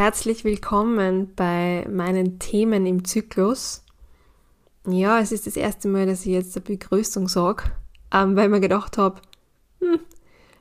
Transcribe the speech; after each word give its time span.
herzlich 0.00 0.44
willkommen 0.44 1.34
bei 1.36 1.86
meinen 1.86 2.38
Themen 2.38 2.86
im 2.86 3.04
Zyklus. 3.04 3.84
Ja, 4.86 5.20
es 5.20 5.30
ist 5.30 5.46
das 5.46 5.58
erste 5.58 5.88
Mal, 5.88 6.06
dass 6.06 6.24
ich 6.24 6.32
jetzt 6.32 6.56
eine 6.56 6.64
Begrüßung 6.64 7.28
sage, 7.28 7.64
ähm, 8.10 8.34
weil 8.34 8.46
ich 8.46 8.50
mir 8.50 8.60
gedacht 8.60 8.96
habe, 8.96 9.20
hm, 9.78 10.00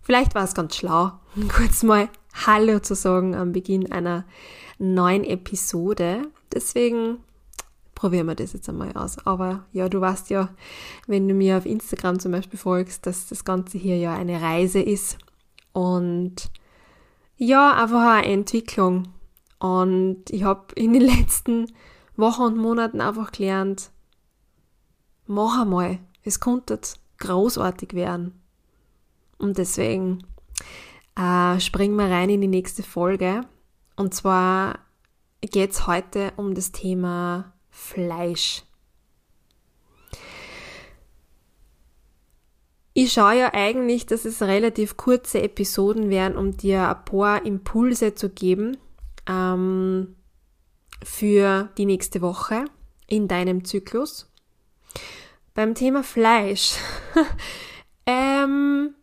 vielleicht 0.02 0.36
war 0.36 0.44
es 0.44 0.56
ganz 0.56 0.76
schlau, 0.76 1.14
kurz 1.56 1.84
mal 1.84 2.10
Hallo 2.46 2.80
zu 2.80 2.96
sagen 2.96 3.34
am 3.34 3.54
Beginn 3.54 3.90
einer 3.94 4.26
neuen 4.78 5.24
Episode. 5.24 6.24
Deswegen 6.54 7.20
probieren 7.96 8.28
wir 8.28 8.36
das 8.36 8.52
jetzt 8.52 8.68
einmal 8.68 8.92
aus. 8.92 9.26
Aber 9.26 9.64
ja, 9.72 9.88
du 9.88 10.02
weißt 10.02 10.32
ja, 10.32 10.50
wenn 11.08 11.30
du 11.30 11.34
mir 11.34 11.58
auf 11.58 11.66
Instagram 11.66 12.20
zum 12.20 12.34
Beispiel 12.34 12.60
folgst, 12.60 13.06
dass 13.06 13.28
das 13.28 13.46
Ganze 13.46 13.78
hier 13.78 13.96
ja 13.96 14.14
eine 14.14 14.42
Reise 14.42 14.82
ist 14.82 15.18
und 15.72 16.52
ja, 17.38 17.72
einfach 17.82 18.18
eine 18.18 18.34
Entwicklung. 18.34 19.08
Und 19.60 20.30
ich 20.30 20.44
habe 20.44 20.74
in 20.76 20.94
den 20.94 21.02
letzten 21.20 21.72
Wochen 22.16 22.42
und 22.42 22.58
Monaten 22.58 23.02
einfach 23.02 23.32
gelernt, 23.32 23.92
mach 25.28 25.62
einmal, 25.62 26.00
es 26.24 26.40
konnte 26.40 26.80
großartig 27.20 27.94
werden. 27.94 28.42
Und 29.38 29.58
deswegen 29.58 30.26
äh, 31.16 31.60
springen 31.60 31.96
wir 31.96 32.10
rein 32.10 32.30
in 32.30 32.42
die 32.42 32.48
nächste 32.48 32.84
Folge. 32.84 33.42
Und 33.96 34.14
zwar 34.14 34.80
geht 35.42 35.72
es 35.72 35.88
heute 35.88 36.34
um 36.38 36.56
das 36.56 36.72
Thema 36.72 37.54
Fleisch. 37.70 38.64
Ich 42.94 43.14
schaue 43.14 43.38
ja 43.38 43.54
eigentlich, 43.54 44.06
dass 44.08 44.26
es 44.26 44.42
relativ 44.42 44.98
kurze 44.98 45.42
Episoden 45.42 46.10
werden, 46.10 46.38
um 46.38 46.58
dir 46.58 46.90
ein 46.90 47.06
paar 47.06 47.46
Impulse 47.46 48.16
zu 48.16 48.30
geben 48.30 48.78
ähm, 49.30 50.16
für 51.04 51.70
die 51.78 51.86
nächste 51.86 52.22
Woche 52.22 52.66
in 53.08 53.28
deinem 53.28 53.64
Zyklus. 53.64 54.30
Beim 55.54 55.76
Thema 55.76 56.04
Fleisch 56.04 56.76
ähm, 58.06 58.96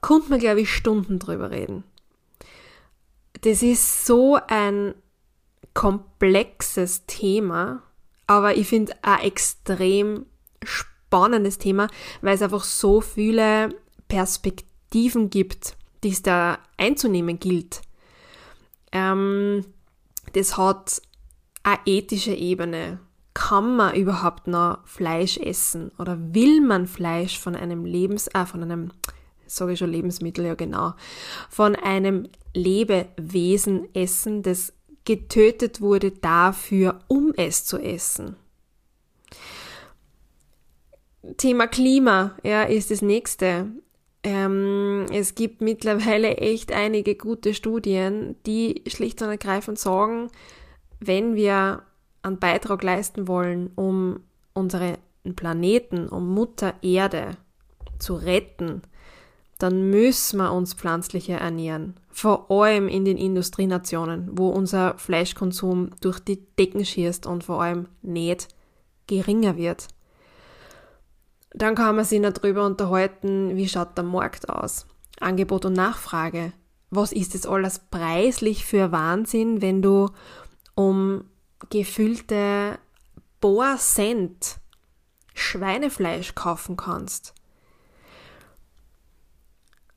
konnte 0.00 0.30
man, 0.30 0.38
glaube 0.38 0.60
ich, 0.60 0.72
Stunden 0.72 1.18
drüber 1.18 1.50
reden. 1.50 1.84
Das 3.40 3.62
ist 3.62 4.06
so 4.06 4.38
ein 4.46 4.94
komplexes 5.74 7.06
Thema, 7.06 7.82
aber 8.26 8.56
ich 8.56 8.68
finde 8.68 8.94
auch 9.02 9.22
extrem 9.22 10.26
spannend 10.62 10.92
spannendes 11.12 11.58
Thema, 11.58 11.88
weil 12.22 12.34
es 12.34 12.40
einfach 12.40 12.64
so 12.64 13.02
viele 13.02 13.68
Perspektiven 14.08 15.28
gibt, 15.28 15.76
die 16.02 16.08
es 16.08 16.22
da 16.22 16.58
einzunehmen 16.78 17.38
gilt. 17.38 17.82
Ähm, 18.92 19.64
das 20.34 20.56
hat 20.56 21.02
eine 21.62 21.78
ethische 21.86 22.34
Ebene. 22.34 23.00
Kann 23.34 23.76
man 23.76 23.94
überhaupt 23.94 24.46
noch 24.46 24.86
Fleisch 24.86 25.38
essen 25.38 25.90
oder 25.98 26.18
will 26.34 26.60
man 26.60 26.86
Fleisch 26.86 27.38
von 27.38 27.56
einem 27.56 27.86
Lebens, 27.86 28.28
äh, 28.28 28.44
von 28.44 28.62
einem, 28.62 28.92
sage 29.46 29.72
ich 29.72 29.78
schon 29.78 29.90
Lebensmittel, 29.90 30.44
ja 30.44 30.54
genau, 30.54 30.92
von 31.48 31.74
einem 31.74 32.28
Lebewesen 32.52 33.88
essen, 33.94 34.42
das 34.42 34.74
getötet 35.04 35.80
wurde 35.80 36.10
dafür, 36.10 37.00
um 37.08 37.32
es 37.36 37.64
zu 37.64 37.78
essen? 37.78 38.36
Thema 41.38 41.66
Klima, 41.68 42.36
ja, 42.42 42.64
ist 42.64 42.90
das 42.90 43.00
nächste. 43.00 43.68
Ähm, 44.24 45.06
es 45.12 45.34
gibt 45.34 45.60
mittlerweile 45.60 46.36
echt 46.36 46.72
einige 46.72 47.16
gute 47.16 47.54
Studien, 47.54 48.36
die 48.46 48.82
schlicht 48.86 49.20
und 49.22 49.28
ergreifend 49.28 49.78
sagen, 49.78 50.28
wenn 51.00 51.34
wir 51.34 51.82
einen 52.22 52.38
Beitrag 52.38 52.82
leisten 52.84 53.26
wollen, 53.26 53.70
um 53.74 54.20
unseren 54.54 54.96
Planeten, 55.34 56.08
um 56.08 56.32
Mutter 56.32 56.74
Erde 56.82 57.36
zu 57.98 58.14
retten, 58.14 58.82
dann 59.58 59.90
müssen 59.90 60.38
wir 60.38 60.52
uns 60.52 60.74
pflanzlicher 60.74 61.38
ernähren. 61.38 61.94
Vor 62.10 62.50
allem 62.50 62.88
in 62.88 63.04
den 63.04 63.16
Industrienationen, 63.16 64.28
wo 64.32 64.48
unser 64.48 64.98
Fleischkonsum 64.98 65.90
durch 66.00 66.18
die 66.18 66.44
Decken 66.58 66.84
schießt 66.84 67.26
und 67.26 67.44
vor 67.44 67.62
allem 67.62 67.88
nicht 68.02 68.48
geringer 69.06 69.56
wird. 69.56 69.88
Dann 71.54 71.74
kann 71.74 71.96
man 71.96 72.04
sich 72.04 72.20
darüber 72.20 72.64
unterhalten, 72.64 73.56
wie 73.56 73.68
schaut 73.68 73.96
der 73.96 74.04
Markt 74.04 74.48
aus. 74.48 74.86
Angebot 75.20 75.64
und 75.64 75.74
Nachfrage. 75.74 76.52
Was 76.90 77.12
ist 77.12 77.34
das 77.34 77.46
alles 77.46 77.78
preislich 77.78 78.64
für 78.64 78.92
Wahnsinn, 78.92 79.62
wenn 79.62 79.82
du 79.82 80.10
um 80.74 81.24
gefüllte 81.70 82.78
paar 83.40 83.76
Cent 83.78 84.58
Schweinefleisch 85.34 86.34
kaufen 86.34 86.76
kannst? 86.76 87.34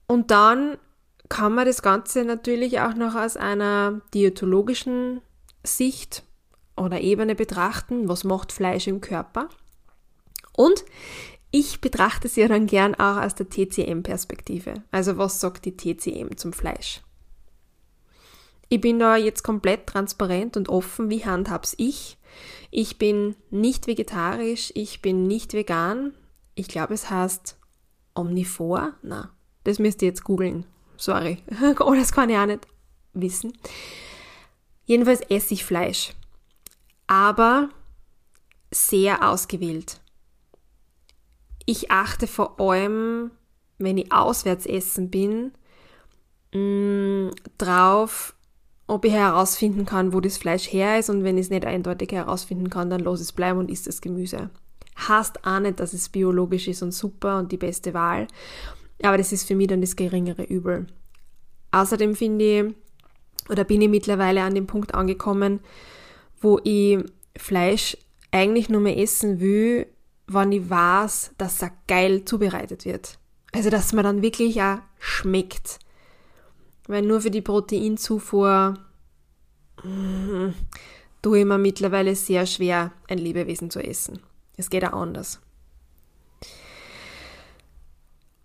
Und 0.07 0.31
dann 0.31 0.77
kann 1.29 1.53
man 1.53 1.65
das 1.65 1.81
Ganze 1.81 2.23
natürlich 2.23 2.79
auch 2.81 2.93
noch 2.93 3.15
aus 3.15 3.35
einer 3.37 4.01
diätologischen 4.13 5.21
Sicht 5.63 6.23
oder 6.77 7.01
Ebene 7.01 7.35
betrachten. 7.35 8.07
Was 8.07 8.23
macht 8.23 8.51
Fleisch 8.51 8.87
im 8.87 9.01
Körper? 9.01 9.49
Und 10.53 10.85
ich 11.57 11.79
betrachte 11.79 12.29
ja 12.35 12.49
dann 12.49 12.67
gern 12.67 12.95
auch 12.95 13.15
aus 13.15 13.33
der 13.33 13.49
TCM-Perspektive. 13.49 14.73
Also 14.91 15.17
was 15.17 15.39
sagt 15.39 15.63
die 15.63 15.77
TCM 15.77 16.35
zum 16.35 16.51
Fleisch? 16.51 17.01
Ich 18.67 18.81
bin 18.81 18.99
da 18.99 19.15
jetzt 19.15 19.43
komplett 19.43 19.87
transparent 19.87 20.57
und 20.57 20.67
offen, 20.67 21.09
wie 21.09 21.23
handhab's 21.23 21.73
ich. 21.77 22.17
Ich 22.71 22.97
bin 22.97 23.37
nicht 23.51 23.87
vegetarisch, 23.87 24.73
ich 24.75 25.01
bin 25.01 25.27
nicht 25.27 25.53
vegan. 25.53 26.13
Ich 26.55 26.67
glaube, 26.67 26.93
es 26.93 27.09
heißt 27.09 27.57
omnivor. 28.15 28.95
Na, 29.01 29.31
das 29.63 29.79
müsst 29.79 30.01
ihr 30.01 30.09
jetzt 30.09 30.25
googeln. 30.25 30.65
Sorry. 30.97 31.37
oh, 31.79 31.93
das 31.93 32.11
kann 32.11 32.29
ich 32.29 32.35
auch 32.35 32.47
nicht 32.47 32.67
wissen. 33.13 33.53
Jedenfalls 34.83 35.21
esse 35.21 35.53
ich 35.53 35.63
Fleisch. 35.63 36.11
Aber 37.07 37.69
sehr 38.71 39.25
ausgewählt. 39.29 40.01
Ich 41.65 41.91
achte 41.91 42.27
vor 42.27 42.59
allem, 42.59 43.31
wenn 43.77 43.97
ich 43.97 44.11
auswärts 44.11 44.65
essen 44.65 45.09
bin, 45.09 45.51
mh, 46.53 46.59
mm, 46.59 47.31
drauf, 47.57 48.35
ob 48.87 49.03
ich 49.05 49.13
herausfinden 49.13 49.85
kann, 49.85 50.13
wo 50.13 50.19
das 50.19 50.37
Fleisch 50.37 50.71
her 50.71 50.99
ist 50.99 51.09
und 51.09 51.23
wenn 51.23 51.37
ich 51.37 51.45
es 51.45 51.49
nicht 51.49 51.65
eindeutig 51.65 52.11
herausfinden 52.11 52.69
kann, 52.69 52.89
dann 52.89 53.01
los 53.01 53.19
es 53.19 53.31
bleiben 53.31 53.59
und 53.59 53.71
isst 53.71 53.87
das 53.87 54.01
Gemüse. 54.01 54.51
Heißt 55.07 55.45
auch 55.45 55.59
nicht, 55.59 55.79
dass 55.79 55.93
es 55.93 56.09
biologisch 56.09 56.67
ist 56.67 56.83
und 56.83 56.93
super 56.93 57.39
und 57.39 57.51
die 57.51 57.57
beste 57.57 57.93
Wahl, 57.93 58.27
aber 59.01 59.17
das 59.17 59.31
ist 59.31 59.47
für 59.47 59.55
mich 59.55 59.67
dann 59.67 59.81
das 59.81 59.95
geringere 59.95 60.43
Übel. 60.43 60.87
Außerdem 61.71 62.15
finde 62.15 62.45
ich, 62.45 62.75
oder 63.49 63.63
bin 63.63 63.81
ich 63.81 63.89
mittlerweile 63.89 64.43
an 64.43 64.55
dem 64.55 64.67
Punkt 64.67 64.93
angekommen, 64.93 65.59
wo 66.39 66.59
ich 66.63 66.99
Fleisch 67.35 67.97
eigentlich 68.31 68.69
nur 68.69 68.81
mehr 68.81 68.97
essen 68.97 69.39
will, 69.39 69.87
wenn 70.27 70.51
ich 70.51 70.69
weiß, 70.69 71.31
dass 71.37 71.61
er 71.61 71.71
geil 71.87 72.25
zubereitet 72.25 72.85
wird. 72.85 73.17
Also, 73.53 73.69
dass 73.69 73.93
man 73.93 74.03
dann 74.03 74.21
wirklich 74.21 74.61
auch 74.61 74.79
schmeckt. 74.99 75.79
Weil 76.87 77.03
nur 77.03 77.21
für 77.21 77.31
die 77.31 77.41
Proteinzufuhr 77.41 78.75
mm, 79.83 80.49
tue 81.21 81.39
ich 81.39 81.45
mir 81.45 81.57
mittlerweile 81.57 82.15
sehr 82.15 82.45
schwer, 82.45 82.91
ein 83.07 83.17
Lebewesen 83.17 83.69
zu 83.71 83.79
essen. 83.79 84.19
Es 84.57 84.69
geht 84.69 84.85
auch 84.85 84.93
anders. 84.93 85.39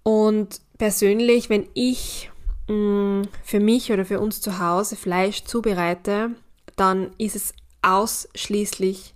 Und 0.02 0.60
persönlich, 0.78 1.50
wenn 1.50 1.68
ich 1.74 2.30
mm, 2.68 3.22
für 3.42 3.60
mich 3.60 3.92
oder 3.92 4.04
für 4.04 4.20
uns 4.20 4.40
zu 4.40 4.58
Hause 4.58 4.96
Fleisch 4.96 5.44
zubereite, 5.44 6.30
dann 6.76 7.10
ist 7.18 7.36
es 7.36 7.54
ausschließlich 7.82 9.14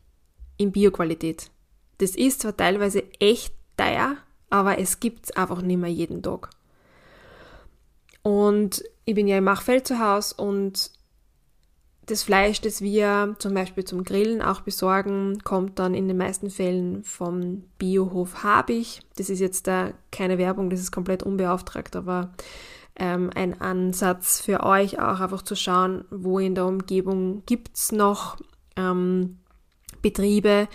in 0.57 0.73
Bioqualität. 0.73 1.51
Das 2.05 2.15
ist 2.17 2.43
zwar 2.43 2.55
teilweise 2.55 3.03
echt 3.19 3.55
teuer, 3.79 4.19
aber 4.51 4.79
es 4.79 5.01
gibt 5.01 5.25
es 5.25 5.37
einfach 5.37 5.63
nicht 5.63 5.79
mehr 5.79 5.91
jeden 5.91 6.23
Tag. 6.23 6.51
Und 8.21 8.85
ich 9.07 9.15
bin 9.15 9.27
ja 9.27 9.39
im 9.39 9.45
Machfeld 9.45 9.87
zu 9.87 9.99
Hause 9.99 10.35
und 10.37 10.91
das 12.05 12.23
Fleisch, 12.23 12.61
das 12.61 12.83
wir 12.83 13.37
zum 13.39 13.55
Beispiel 13.55 13.87
zum 13.87 14.05
Grillen 14.05 14.43
auch 14.43 14.61
besorgen, 14.61 15.39
kommt 15.45 15.79
dann 15.79 15.95
in 15.95 16.07
den 16.07 16.19
meisten 16.19 16.51
Fällen 16.51 17.05
vom 17.05 17.65
Biohof 17.79 18.43
Habich. 18.43 19.01
Das 19.17 19.31
ist 19.31 19.41
jetzt 19.41 19.67
da 19.67 19.95
keine 20.13 20.37
Werbung, 20.37 20.69
das 20.69 20.81
ist 20.81 20.93
komplett 20.93 21.23
unbeauftragt, 21.23 21.97
aber 21.97 22.35
ähm, 22.97 23.31
ein 23.35 23.59
Ansatz 23.63 24.43
für 24.43 24.63
euch 24.63 24.99
auch 24.99 25.21
einfach 25.21 25.41
zu 25.41 25.57
schauen, 25.57 26.05
wo 26.11 26.39
in 26.39 26.55
der 26.55 26.67
Umgebung 26.67 27.45
gibt 27.47 27.79
es 27.79 27.93
noch 27.93 28.37
ähm, 28.77 29.39
Betriebe, 30.03 30.69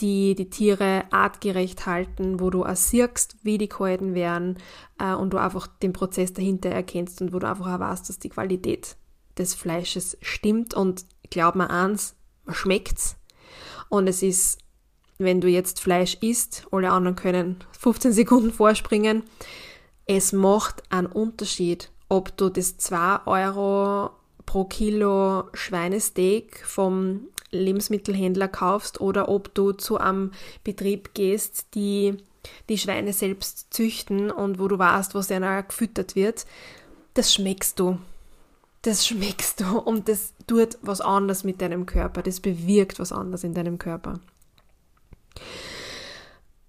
die 0.00 0.34
die 0.34 0.50
Tiere 0.50 1.04
artgerecht 1.10 1.86
halten, 1.86 2.40
wo 2.40 2.50
du 2.50 2.64
auch 2.64 2.76
siehst, 2.76 3.36
wie 3.42 3.58
die 3.58 3.68
gehalten 3.68 4.14
werden 4.14 4.58
äh, 4.98 5.14
und 5.14 5.32
du 5.32 5.38
einfach 5.38 5.66
den 5.66 5.92
Prozess 5.92 6.32
dahinter 6.32 6.70
erkennst 6.70 7.20
und 7.20 7.32
wo 7.32 7.38
du 7.38 7.48
einfach 7.48 7.74
auch 7.74 7.80
weißt, 7.80 8.08
dass 8.08 8.18
die 8.18 8.30
Qualität 8.30 8.96
des 9.36 9.54
Fleisches 9.54 10.16
stimmt 10.20 10.74
und 10.74 11.04
glaub 11.30 11.54
mir 11.54 11.70
eins, 11.70 12.16
man 12.44 12.54
schmeckt's. 12.54 13.16
Und 13.88 14.06
es 14.06 14.22
ist, 14.22 14.58
wenn 15.18 15.40
du 15.40 15.48
jetzt 15.48 15.80
Fleisch 15.80 16.16
isst, 16.20 16.66
alle 16.70 16.90
anderen 16.90 17.16
können 17.16 17.56
15 17.78 18.12
Sekunden 18.14 18.52
vorspringen, 18.52 19.24
es 20.06 20.32
macht 20.32 20.82
einen 20.90 21.06
Unterschied, 21.06 21.90
ob 22.08 22.36
du 22.36 22.48
das 22.48 22.78
2 22.78 23.26
Euro 23.26 24.10
pro 24.44 24.64
Kilo 24.64 25.44
Schweinesteak 25.54 26.64
vom 26.66 27.28
Lebensmittelhändler 27.52 28.48
kaufst 28.48 29.00
oder 29.00 29.28
ob 29.28 29.54
du 29.54 29.72
zu 29.72 29.98
einem 29.98 30.32
Betrieb 30.64 31.14
gehst, 31.14 31.74
die 31.74 32.16
die 32.68 32.78
Schweine 32.78 33.12
selbst 33.12 33.72
züchten 33.72 34.30
und 34.30 34.58
wo 34.58 34.68
du 34.68 34.78
weißt, 34.78 35.14
was 35.14 35.28
denen 35.28 35.66
gefüttert 35.66 36.14
wird, 36.16 36.46
das 37.14 37.34
schmeckst 37.34 37.78
du. 37.78 37.98
Das 38.82 39.06
schmeckst 39.06 39.60
du 39.60 39.78
und 39.78 40.08
das 40.08 40.32
tut 40.46 40.78
was 40.80 41.02
anderes 41.02 41.44
mit 41.44 41.60
deinem 41.60 41.84
Körper. 41.84 42.22
Das 42.22 42.40
bewirkt 42.40 42.98
was 42.98 43.12
anderes 43.12 43.44
in 43.44 43.52
deinem 43.52 43.78
Körper. 43.78 44.20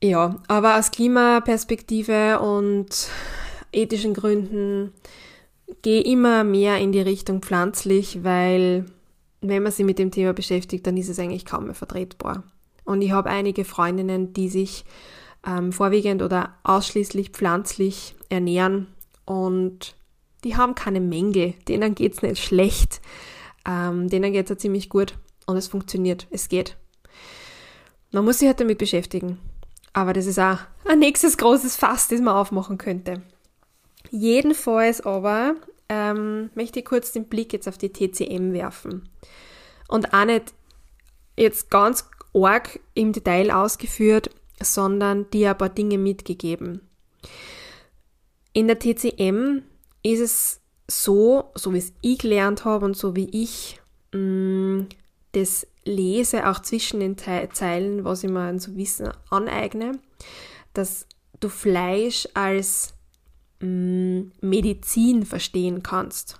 Ja, 0.03 0.41
aber 0.47 0.77
aus 0.77 0.91
Klimaperspektive 0.91 2.39
und 2.39 3.07
ethischen 3.71 4.13
Gründen 4.13 4.91
gehe 5.83 6.01
immer 6.01 6.43
mehr 6.43 6.79
in 6.79 6.91
die 6.91 7.01
Richtung 7.01 7.41
pflanzlich, 7.41 8.23
weil 8.23 8.85
wenn 9.41 9.63
man 9.63 9.71
sich 9.71 9.85
mit 9.85 9.99
dem 9.99 10.11
Thema 10.11 10.33
beschäftigt, 10.33 10.85
dann 10.85 10.97
ist 10.97 11.09
es 11.09 11.19
eigentlich 11.19 11.45
kaum 11.45 11.65
mehr 11.65 11.75
vertretbar. 11.75 12.43
Und 12.85 13.01
ich 13.01 13.11
habe 13.11 13.29
einige 13.29 13.65
Freundinnen, 13.65 14.33
die 14.33 14.49
sich 14.49 14.85
ähm, 15.45 15.71
vorwiegend 15.71 16.21
oder 16.21 16.55
ausschließlich 16.63 17.29
pflanzlich 17.29 18.15
ernähren 18.29 18.87
und 19.25 19.95
die 20.43 20.55
haben 20.55 20.75
keine 20.75 20.99
Mängel, 20.99 21.53
denen 21.67 21.95
geht 21.95 22.13
es 22.13 22.21
nicht 22.21 22.43
schlecht, 22.43 23.01
ähm, 23.65 24.09
denen 24.09 24.33
geht 24.33 24.45
es 24.45 24.49
ja 24.49 24.57
ziemlich 24.57 24.89
gut 24.89 25.15
und 25.45 25.57
es 25.57 25.67
funktioniert, 25.67 26.27
es 26.31 26.49
geht. 26.49 26.77
Man 28.11 28.25
muss 28.25 28.39
sich 28.39 28.47
halt 28.47 28.59
damit 28.59 28.77
beschäftigen. 28.77 29.39
Aber 29.93 30.13
das 30.13 30.25
ist 30.25 30.39
auch 30.39 30.59
ein 30.85 30.99
nächstes 30.99 31.37
großes 31.37 31.75
Fass, 31.75 32.07
das 32.07 32.21
man 32.21 32.35
aufmachen 32.35 32.77
könnte. 32.77 33.21
Jedenfalls 34.09 35.01
aber 35.01 35.55
ähm, 35.91 36.49
möchte 36.55 36.79
ich 36.79 36.85
kurz 36.85 37.11
den 37.11 37.25
Blick 37.25 37.51
jetzt 37.51 37.67
auf 37.67 37.77
die 37.77 37.91
TCM 37.91 38.53
werfen. 38.53 39.09
Und 39.89 40.13
auch 40.13 40.23
nicht 40.23 40.53
jetzt 41.35 41.69
ganz 41.69 42.09
arg 42.33 42.79
im 42.93 43.11
Detail 43.11 43.51
ausgeführt, 43.51 44.29
sondern 44.61 45.29
dir 45.31 45.51
ein 45.51 45.57
paar 45.57 45.67
Dinge 45.67 45.97
mitgegeben. 45.97 46.87
In 48.53 48.67
der 48.67 48.79
TCM 48.79 49.63
ist 50.01 50.21
es 50.21 50.61
so, 50.87 51.51
so 51.55 51.73
wie 51.73 51.79
es 51.79 51.91
ich 51.99 52.19
gelernt 52.19 52.63
habe 52.63 52.85
und 52.85 52.95
so 52.95 53.17
wie 53.17 53.29
ich 53.31 53.81
mh, 54.13 54.19
mm, 54.19 54.89
das 55.33 55.67
lese, 55.83 56.49
auch 56.49 56.61
zwischen 56.61 57.01
den 57.01 57.17
Zeilen, 57.17 58.05
was 58.05 58.23
ich 58.23 58.29
mir 58.29 58.41
an 58.41 58.59
so 58.59 58.75
Wissen 58.77 59.09
aneigne, 59.29 59.99
dass 60.73 61.05
du 61.41 61.49
Fleisch 61.49 62.29
als 62.33 62.93
mh, 63.61 63.67
mm, 63.67 64.31
Medizin 64.41 65.25
verstehen 65.25 65.83
kannst. 65.83 66.39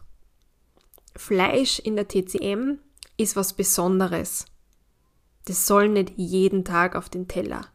Fleisch 1.16 1.80
in 1.80 1.96
der 1.96 2.08
TCM 2.08 2.80
ist 3.18 3.36
was 3.36 3.54
Besonderes. 3.54 4.46
Das 5.46 5.68
soll 5.68 5.90
nicht 5.90 6.14
jeden 6.18 6.64
Tag 6.64 6.96
auf 6.96 7.10
den 7.10 7.28
Teller. 7.28 7.66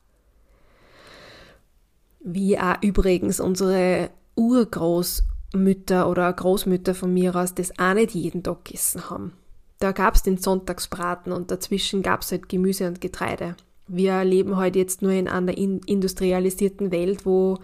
Wie 2.21 2.59
auch 2.59 2.83
übrigens 2.83 3.41
unsere 3.41 4.11
Urgroßmütter 4.35 6.09
oder 6.09 6.33
Großmütter 6.33 6.95
von 6.95 7.13
mir 7.13 7.35
aus 7.37 7.55
das 7.55 7.79
auch 7.79 7.95
nicht 7.95 8.13
jeden 8.13 8.43
Tag 8.43 8.65
gegessen 8.65 9.11
haben. 9.11 9.33
Da 9.79 9.93
gab 9.93 10.15
es 10.15 10.23
den 10.23 10.39
Sonntagsbraten 10.39 11.33
und 11.33 11.51
dazwischen 11.51 12.03
gab 12.03 12.23
es 12.23 12.33
halt 12.33 12.49
Gemüse 12.49 12.89
und 12.89 13.01
Getreide. 13.01 13.57
Wir 13.89 14.25
leben 14.25 14.53
heute 14.53 14.61
halt 14.61 14.77
jetzt 14.77 15.03
nur 15.03 15.13
in 15.13 15.29
einer 15.29 15.57
industrialisierten 15.57 16.91
Welt, 16.91 17.25
wo 17.25 17.59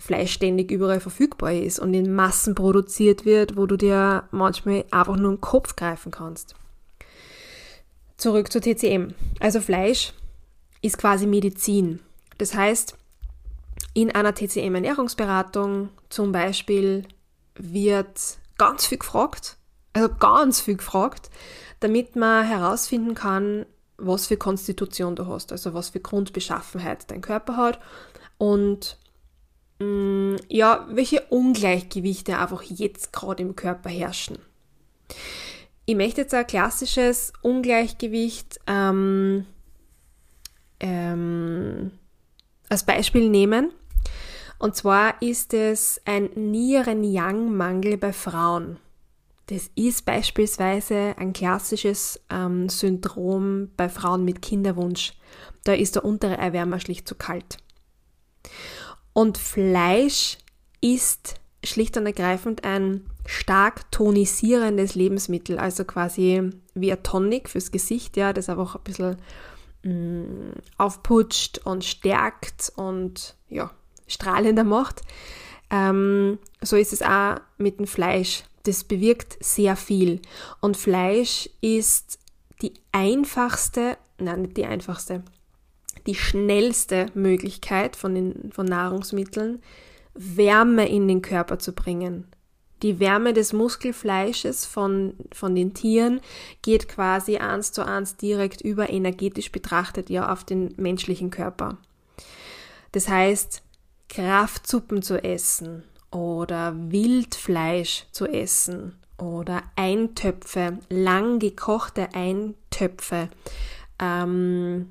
Fleisch 0.00 0.32
ständig 0.32 0.70
überall 0.70 0.98
verfügbar 0.98 1.52
ist 1.52 1.78
und 1.78 1.92
in 1.92 2.14
Massen 2.14 2.54
produziert 2.54 3.26
wird, 3.26 3.56
wo 3.56 3.66
du 3.66 3.76
dir 3.76 4.24
manchmal 4.30 4.84
einfach 4.90 5.16
nur 5.16 5.32
den 5.32 5.40
Kopf 5.40 5.76
greifen 5.76 6.10
kannst. 6.10 6.54
Zurück 8.16 8.50
zur 8.50 8.62
TCM. 8.62 9.14
Also 9.38 9.60
Fleisch 9.60 10.14
ist 10.80 10.96
quasi 10.96 11.26
Medizin. 11.26 12.00
Das 12.38 12.54
heißt, 12.54 12.96
in 13.92 14.10
einer 14.10 14.34
TCM-Ernährungsberatung 14.34 15.90
zum 16.08 16.32
Beispiel 16.32 17.04
wird 17.54 18.38
ganz 18.56 18.86
viel 18.86 18.98
gefragt, 18.98 19.56
also 19.92 20.08
ganz 20.08 20.60
viel 20.60 20.76
gefragt, 20.76 21.30
damit 21.80 22.16
man 22.16 22.46
herausfinden 22.46 23.14
kann, 23.14 23.66
was 23.98 24.26
für 24.26 24.38
Konstitution 24.38 25.14
du 25.14 25.26
hast, 25.26 25.52
also 25.52 25.74
was 25.74 25.90
für 25.90 26.00
Grundbeschaffenheit 26.00 27.10
dein 27.10 27.20
Körper 27.20 27.56
hat 27.56 27.80
und 28.38 28.96
ja, 30.48 30.86
welche 30.90 31.22
Ungleichgewichte 31.30 32.38
einfach 32.38 32.62
jetzt 32.62 33.12
gerade 33.12 33.42
im 33.42 33.56
Körper 33.56 33.88
herrschen. 33.88 34.38
Ich 35.86 35.96
möchte 35.96 36.20
jetzt 36.20 36.34
ein 36.34 36.46
klassisches 36.46 37.32
Ungleichgewicht 37.42 38.60
ähm, 38.66 39.46
ähm, 40.80 41.92
als 42.68 42.84
Beispiel 42.84 43.28
nehmen. 43.28 43.72
Und 44.58 44.76
zwar 44.76 45.20
ist 45.22 45.54
es 45.54 46.00
ein 46.04 46.30
Nieren-Yang-Mangel 46.34 47.96
bei 47.96 48.12
Frauen. 48.12 48.78
Das 49.46 49.70
ist 49.74 50.04
beispielsweise 50.04 51.14
ein 51.18 51.32
klassisches 51.32 52.20
ähm, 52.30 52.68
Syndrom 52.68 53.70
bei 53.76 53.88
Frauen 53.88 54.24
mit 54.24 54.42
Kinderwunsch. 54.42 55.14
Da 55.64 55.72
ist 55.72 55.96
der 55.96 56.04
untere 56.04 56.36
Erwärmer 56.36 56.78
schlicht 56.78 57.08
zu 57.08 57.14
kalt. 57.14 57.56
Und 59.12 59.38
Fleisch 59.38 60.38
ist 60.80 61.40
schlicht 61.64 61.96
und 61.96 62.06
ergreifend 62.06 62.64
ein 62.64 63.06
stark 63.26 63.90
tonisierendes 63.92 64.94
Lebensmittel, 64.94 65.58
also 65.58 65.84
quasi 65.84 66.50
wie 66.74 66.92
ein 66.92 67.02
Tonic 67.02 67.48
fürs 67.48 67.70
Gesicht, 67.70 68.16
ja, 68.16 68.32
das 68.32 68.48
einfach 68.48 68.76
ein 68.76 68.82
bisschen 68.82 69.16
mh, 69.82 69.92
mm, 69.92 70.52
aufputscht 70.78 71.58
und 71.64 71.84
stärkt 71.84 72.72
und 72.76 73.36
ja, 73.48 73.70
strahlender 74.06 74.64
macht. 74.64 75.02
Ähm, 75.70 76.38
so 76.60 76.76
ist 76.76 76.92
es 76.92 77.02
auch 77.02 77.36
mit 77.58 77.78
dem 77.78 77.86
Fleisch. 77.86 78.44
Das 78.64 78.84
bewirkt 78.84 79.42
sehr 79.42 79.76
viel. 79.76 80.20
Und 80.60 80.76
Fleisch 80.76 81.48
ist 81.60 82.18
die 82.62 82.74
einfachste, 82.92 83.96
nein, 84.18 84.42
nicht 84.42 84.56
die 84.56 84.66
einfachste, 84.66 85.22
die 86.10 86.16
schnellste 86.16 87.06
Möglichkeit 87.14 87.94
von, 87.94 88.16
den, 88.16 88.50
von 88.52 88.66
Nahrungsmitteln, 88.66 89.62
Wärme 90.14 90.88
in 90.88 91.06
den 91.06 91.22
Körper 91.22 91.60
zu 91.60 91.72
bringen. 91.72 92.26
Die 92.82 92.98
Wärme 92.98 93.32
des 93.32 93.52
Muskelfleisches 93.52 94.66
von, 94.66 95.14
von 95.32 95.54
den 95.54 95.72
Tieren 95.72 96.20
geht 96.62 96.88
quasi 96.88 97.36
eins 97.36 97.70
zu 97.70 97.86
eins 97.86 98.16
direkt 98.16 98.60
über 98.60 98.90
energetisch 98.90 99.52
betrachtet 99.52 100.10
ja 100.10 100.32
auf 100.32 100.42
den 100.42 100.74
menschlichen 100.78 101.30
Körper. 101.30 101.78
Das 102.90 103.08
heißt, 103.08 103.62
Kraftsuppen 104.08 105.02
zu 105.02 105.22
essen 105.22 105.84
oder 106.10 106.74
Wildfleisch 106.74 108.06
zu 108.10 108.26
essen 108.26 108.98
oder 109.16 109.62
Eintöpfe, 109.76 110.78
lang 110.88 111.38
gekochte 111.38 112.08
Eintöpfe 112.14 113.28
ähm, 114.00 114.88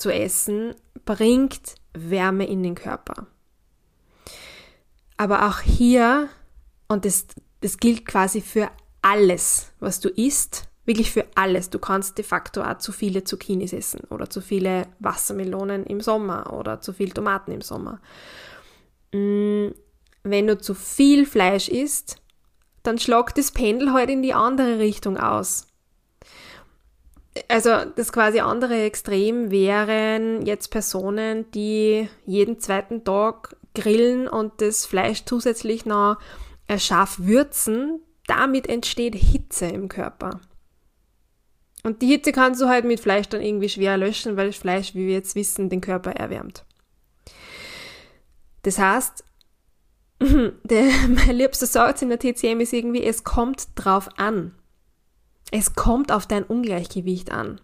zu 0.00 0.12
essen, 0.12 0.74
bringt 1.04 1.74
Wärme 1.92 2.46
in 2.46 2.62
den 2.62 2.74
Körper. 2.74 3.26
Aber 5.16 5.48
auch 5.48 5.60
hier, 5.60 6.28
und 6.88 7.04
das, 7.04 7.26
das 7.60 7.78
gilt 7.78 8.06
quasi 8.06 8.40
für 8.40 8.70
alles, 9.02 9.72
was 9.80 10.00
du 10.00 10.08
isst, 10.08 10.68
wirklich 10.84 11.10
für 11.10 11.26
alles. 11.34 11.70
Du 11.70 11.78
kannst 11.78 12.18
de 12.18 12.24
facto 12.24 12.62
auch 12.62 12.78
zu 12.78 12.92
viele 12.92 13.24
Zucchinis 13.24 13.72
essen 13.72 14.00
oder 14.10 14.30
zu 14.30 14.40
viele 14.40 14.88
Wassermelonen 14.98 15.84
im 15.84 16.00
Sommer 16.00 16.52
oder 16.52 16.80
zu 16.80 16.92
viel 16.92 17.10
Tomaten 17.10 17.52
im 17.52 17.60
Sommer. 17.60 18.00
Mm, 19.12 19.68
wenn 20.22 20.46
du 20.46 20.58
zu 20.58 20.74
viel 20.74 21.26
Fleisch 21.26 21.68
isst, 21.68 22.16
dann 22.82 22.98
schlagt 22.98 23.38
das 23.38 23.52
Pendel 23.52 23.92
halt 23.92 24.10
in 24.10 24.22
die 24.22 24.34
andere 24.34 24.78
Richtung 24.78 25.16
aus. 25.16 25.66
Also 27.48 27.70
das 27.96 28.12
quasi 28.12 28.40
andere 28.40 28.82
Extrem 28.82 29.50
wären 29.50 30.44
jetzt 30.44 30.68
Personen, 30.68 31.50
die 31.52 32.08
jeden 32.26 32.58
zweiten 32.58 33.04
Tag 33.04 33.56
grillen 33.74 34.26
und 34.26 34.60
das 34.60 34.84
Fleisch 34.84 35.24
zusätzlich 35.24 35.86
noch 35.86 36.18
scharf 36.76 37.18
würzen. 37.20 38.00
Damit 38.26 38.68
entsteht 38.68 39.14
Hitze 39.14 39.66
im 39.66 39.88
Körper. 39.88 40.40
Und 41.82 42.02
die 42.02 42.08
Hitze 42.08 42.32
kannst 42.32 42.60
du 42.60 42.68
halt 42.68 42.84
mit 42.84 43.00
Fleisch 43.00 43.28
dann 43.28 43.42
irgendwie 43.42 43.68
schwer 43.68 43.96
löschen, 43.96 44.36
weil 44.36 44.48
das 44.48 44.56
Fleisch, 44.56 44.94
wie 44.94 45.06
wir 45.06 45.14
jetzt 45.14 45.34
wissen, 45.34 45.68
den 45.68 45.80
Körper 45.80 46.12
erwärmt. 46.12 46.64
Das 48.62 48.78
heißt, 48.78 49.24
der, 50.20 50.90
mein 51.08 51.36
liebster 51.36 51.66
Satz 51.66 52.02
in 52.02 52.10
der 52.10 52.18
TCM 52.18 52.60
ist 52.60 52.72
irgendwie, 52.72 53.02
es 53.02 53.24
kommt 53.24 53.68
drauf 53.76 54.08
an. 54.18 54.54
Es 55.50 55.74
kommt 55.74 56.12
auf 56.12 56.26
dein 56.26 56.44
Ungleichgewicht 56.44 57.32
an. 57.32 57.60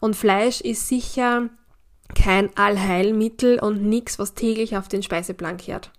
Und 0.00 0.16
Fleisch 0.16 0.60
ist 0.60 0.88
sicher 0.88 1.48
kein 2.14 2.54
Allheilmittel 2.56 3.58
und 3.58 3.82
nichts, 3.82 4.18
was 4.18 4.34
täglich 4.34 4.76
auf 4.76 4.88
den 4.88 5.02
Speiseplan 5.02 5.56
kehrt. 5.56 5.90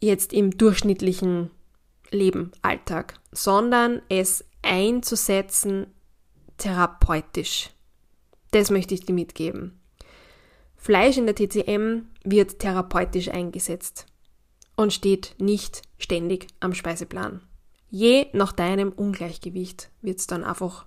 Jetzt 0.00 0.32
im 0.32 0.56
durchschnittlichen 0.56 1.50
Leben, 2.10 2.52
Alltag, 2.62 3.14
sondern 3.32 4.02
es 4.08 4.44
einzusetzen 4.62 5.86
therapeutisch. 6.58 7.70
Das 8.50 8.70
möchte 8.70 8.94
ich 8.94 9.04
dir 9.04 9.14
mitgeben. 9.14 9.80
Fleisch 10.76 11.16
in 11.18 11.26
der 11.26 11.34
TCM 11.34 12.06
wird 12.24 12.58
therapeutisch 12.58 13.28
eingesetzt 13.28 14.06
und 14.76 14.92
steht 14.92 15.34
nicht 15.38 15.82
ständig 15.98 16.46
am 16.58 16.74
Speiseplan. 16.74 17.42
Je 17.90 18.28
nach 18.32 18.52
deinem 18.52 18.92
Ungleichgewicht 18.92 19.90
wird 20.00 20.20
es 20.20 20.26
dann 20.26 20.44
einfach 20.44 20.84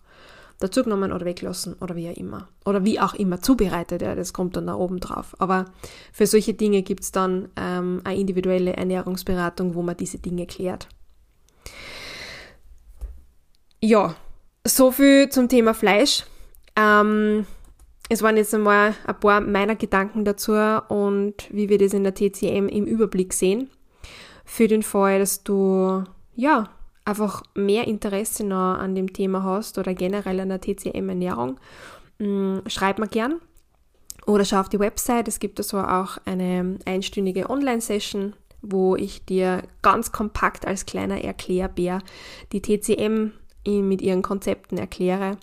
dazugenommen 0.59 1.11
oder 1.11 1.25
weglassen 1.25 1.73
oder 1.81 1.95
wie 1.95 2.09
auch 2.09 2.15
immer. 2.15 2.47
Oder 2.65 2.85
wie 2.85 2.99
auch 2.99 3.13
immer 3.13 3.41
zubereitet, 3.41 4.01
ja, 4.01 4.15
das 4.15 4.31
kommt 4.31 4.55
dann 4.55 4.67
da 4.67 4.75
oben 4.75 4.99
drauf. 4.99 5.35
Aber 5.39 5.65
für 6.13 6.25
solche 6.25 6.53
Dinge 6.53 6.83
gibt 6.83 7.03
es 7.03 7.11
dann 7.11 7.49
ähm, 7.57 8.01
eine 8.05 8.19
individuelle 8.19 8.73
Ernährungsberatung, 8.73 9.75
wo 9.75 9.81
man 9.81 9.97
diese 9.97 10.19
Dinge 10.19 10.45
klärt. 10.45 10.87
Ja, 13.81 14.15
so 14.65 14.91
viel 14.91 15.27
zum 15.27 15.49
Thema 15.49 15.73
Fleisch. 15.73 16.23
Ähm, 16.77 17.45
es 18.07 18.21
waren 18.21 18.37
jetzt 18.37 18.53
einmal 18.53 18.95
ein 19.05 19.19
paar 19.19 19.41
meiner 19.41 19.75
Gedanken 19.75 20.23
dazu 20.23 20.53
und 20.53 21.33
wie 21.51 21.67
wir 21.67 21.77
das 21.77 21.93
in 21.93 22.03
der 22.03 22.13
TCM 22.13 22.69
im 22.69 22.85
Überblick 22.85 23.33
sehen. 23.33 23.69
Für 24.45 24.67
den 24.69 24.83
Fall, 24.83 25.19
dass 25.19 25.43
du 25.43 26.03
ja 26.35 26.69
einfach 27.05 27.43
mehr 27.53 27.87
Interesse 27.87 28.45
noch 28.45 28.75
an 28.77 28.95
dem 28.95 29.11
Thema 29.13 29.43
hast 29.43 29.77
oder 29.77 29.93
generell 29.93 30.39
an 30.39 30.49
der 30.49 30.61
TCM-Ernährung, 30.61 31.59
mm, 32.19 32.59
schreib 32.67 32.99
mir 32.99 33.07
gern 33.07 33.39
oder 34.25 34.45
schau 34.45 34.59
auf 34.59 34.69
die 34.69 34.79
Website. 34.79 35.27
Es 35.27 35.39
gibt 35.39 35.59
also 35.59 35.79
auch 35.79 36.17
eine 36.25 36.79
einstündige 36.85 37.49
Online-Session, 37.49 38.33
wo 38.61 38.95
ich 38.95 39.25
dir 39.25 39.63
ganz 39.81 40.11
kompakt 40.11 40.65
als 40.65 40.85
kleiner 40.85 41.23
Erklärbär 41.23 41.99
die 42.51 42.61
TCM 42.61 43.31
mit 43.65 44.01
ihren 44.01 44.21
Konzepten 44.21 44.77
erkläre. 44.77 45.37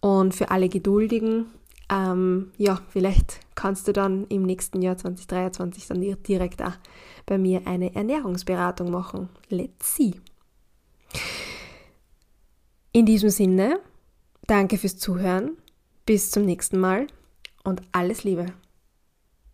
Und 0.00 0.34
für 0.34 0.50
alle 0.50 0.68
Geduldigen, 0.68 1.46
ähm, 1.90 2.52
ja, 2.56 2.80
vielleicht 2.88 3.40
kannst 3.54 3.88
du 3.88 3.92
dann 3.92 4.26
im 4.28 4.42
nächsten 4.42 4.82
Jahr 4.82 4.96
2023 4.96 5.86
dann 5.86 6.00
direkt 6.00 6.62
auch 6.62 6.74
bei 7.26 7.38
mir 7.38 7.66
eine 7.66 7.94
Ernährungsberatung 7.94 8.90
machen. 8.90 9.28
Let's 9.48 9.96
see. 9.96 10.14
In 12.92 13.06
diesem 13.06 13.30
Sinne, 13.30 13.80
danke 14.46 14.78
fürs 14.78 14.98
Zuhören, 14.98 15.56
bis 16.06 16.30
zum 16.30 16.44
nächsten 16.44 16.78
Mal 16.78 17.06
und 17.64 17.82
alles 17.92 18.24
Liebe. 18.24 18.46